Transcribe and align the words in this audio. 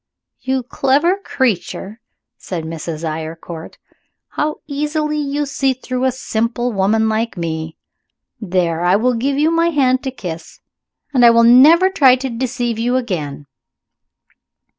"You 0.39 0.63
clever 0.63 1.17
creature!" 1.23 2.01
said 2.35 2.63
Mrs. 2.63 3.07
Eyrecourt. 3.07 3.77
"How 4.29 4.55
easily 4.65 5.19
you 5.19 5.45
see 5.45 5.73
through 5.73 6.05
a 6.05 6.11
simple 6.11 6.73
woman 6.73 7.07
like 7.07 7.37
me! 7.37 7.77
There 8.39 8.81
I 8.81 8.97
give 9.19 9.37
you 9.37 9.51
my 9.51 9.67
hand 9.69 10.01
to 10.05 10.09
kiss 10.09 10.59
and 11.13 11.23
I 11.23 11.29
will 11.29 11.43
never 11.43 11.91
try 11.91 12.15
to 12.15 12.31
deceive 12.31 12.79
you 12.79 12.95
again. 12.95 13.45